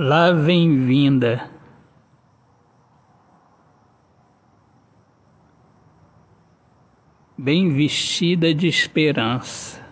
Lá 0.00 0.30
vem 0.30 0.86
vinda. 0.86 1.50
Bem 7.36 7.74
vestida 7.74 8.54
de 8.54 8.68
esperança. 8.68 9.84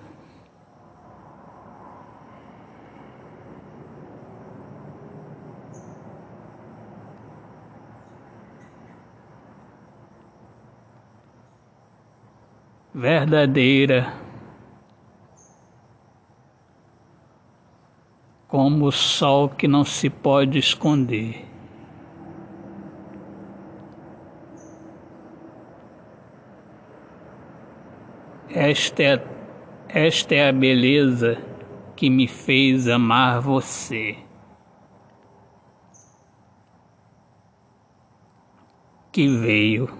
Verdadeira. 12.94 14.25
Como 18.48 18.86
o 18.86 18.92
sol 18.92 19.48
que 19.48 19.66
não 19.66 19.84
se 19.84 20.08
pode 20.08 20.58
esconder. 20.58 21.44
Esta 28.48 29.02
é, 29.02 29.26
esta 29.88 30.34
é 30.34 30.48
a 30.48 30.52
beleza 30.52 31.36
que 31.96 32.08
me 32.08 32.28
fez 32.28 32.88
amar 32.88 33.40
você. 33.40 34.16
Que 39.10 39.28
veio 39.28 39.90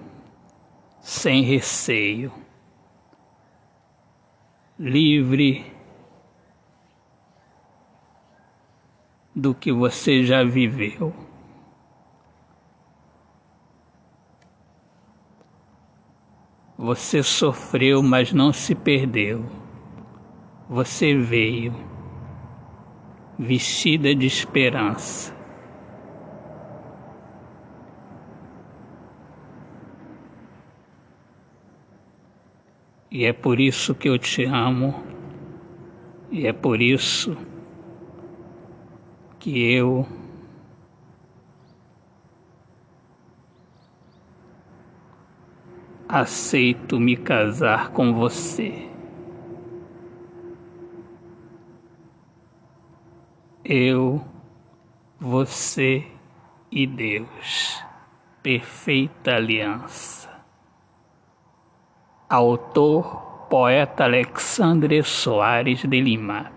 sem 1.01 1.41
receio, 1.41 2.31
livre 4.79 5.76
do 9.37 9.53
que 9.53 9.71
você 9.71 10.23
já 10.23 10.43
viveu. 10.43 11.13
Você 16.75 17.21
sofreu, 17.21 18.01
mas 18.01 18.33
não 18.33 18.51
se 18.51 18.73
perdeu. 18.73 19.45
Você 20.67 21.15
veio 21.15 21.71
vestida 23.37 24.15
de 24.15 24.25
esperança. 24.25 25.31
E 33.11 33.23
é 33.23 33.31
por 33.31 33.59
isso 33.59 33.93
que 33.93 34.09
eu 34.09 34.17
te 34.17 34.45
amo, 34.45 35.03
e 36.31 36.47
é 36.47 36.53
por 36.53 36.81
isso 36.81 37.37
que 39.47 39.71
eu 39.71 40.05
aceito 46.09 46.99
me 46.99 47.15
casar 47.15 47.91
com 47.91 48.13
você. 48.13 48.89
Eu, 53.63 54.21
você 55.17 56.05
e 56.69 56.85
Deus. 56.85 57.81
Perfeita 58.43 59.35
aliança. 59.35 60.29
Autor, 62.27 63.47
poeta 63.49 64.03
Alexandre 64.03 65.01
Soares 65.03 65.83
de 65.83 66.01
Lima. 66.01 66.56